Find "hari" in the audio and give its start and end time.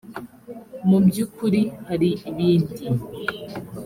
1.87-2.09